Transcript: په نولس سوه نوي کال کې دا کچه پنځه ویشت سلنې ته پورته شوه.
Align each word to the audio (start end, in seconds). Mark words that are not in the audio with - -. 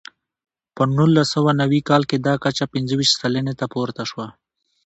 په 0.75 0.83
نولس 0.95 1.27
سوه 1.35 1.51
نوي 1.61 1.81
کال 1.89 2.03
کې 2.09 2.17
دا 2.27 2.33
کچه 2.43 2.65
پنځه 2.73 2.93
ویشت 2.95 3.15
سلنې 3.21 3.53
ته 3.59 3.65
پورته 3.73 4.03
شوه. 4.09 4.27